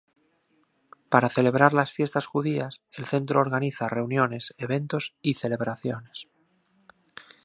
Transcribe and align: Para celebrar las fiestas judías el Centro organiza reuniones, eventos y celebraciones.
Para 1.09 1.29
celebrar 1.29 1.73
las 1.73 1.91
fiestas 1.91 2.25
judías 2.25 2.81
el 2.93 3.05
Centro 3.05 3.39
organiza 3.39 3.87
reuniones, 3.87 4.55
eventos 4.57 5.13
y 5.21 5.35
celebraciones. 5.35 6.27